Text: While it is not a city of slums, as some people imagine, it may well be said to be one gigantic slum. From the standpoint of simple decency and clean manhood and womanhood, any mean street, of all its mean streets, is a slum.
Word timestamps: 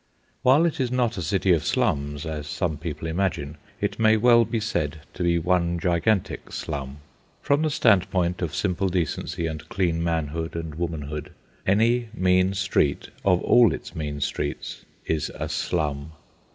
While 0.41 0.65
it 0.65 0.79
is 0.79 0.91
not 0.91 1.15
a 1.15 1.21
city 1.21 1.53
of 1.53 1.63
slums, 1.63 2.25
as 2.25 2.47
some 2.47 2.77
people 2.79 3.07
imagine, 3.07 3.57
it 3.79 3.99
may 3.99 4.17
well 4.17 4.45
be 4.45 4.59
said 4.59 5.01
to 5.13 5.21
be 5.21 5.37
one 5.37 5.77
gigantic 5.77 6.51
slum. 6.51 7.01
From 7.39 7.61
the 7.61 7.69
standpoint 7.69 8.41
of 8.41 8.55
simple 8.55 8.89
decency 8.89 9.45
and 9.45 9.69
clean 9.69 10.03
manhood 10.03 10.55
and 10.55 10.73
womanhood, 10.73 11.33
any 11.67 12.09
mean 12.15 12.55
street, 12.55 13.09
of 13.23 13.43
all 13.43 13.71
its 13.71 13.93
mean 13.95 14.21
streets, 14.21 14.85
is 15.05 15.31
a 15.35 15.47
slum. 15.47 16.13